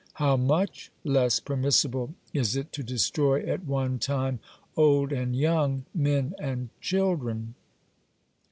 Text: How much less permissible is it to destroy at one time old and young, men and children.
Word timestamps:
How 0.15 0.35
much 0.35 0.91
less 1.03 1.39
permissible 1.39 2.15
is 2.33 2.55
it 2.55 2.73
to 2.73 2.81
destroy 2.81 3.43
at 3.43 3.65
one 3.65 3.99
time 3.99 4.39
old 4.75 5.11
and 5.13 5.35
young, 5.35 5.85
men 5.93 6.33
and 6.39 6.69
children. 6.81 7.53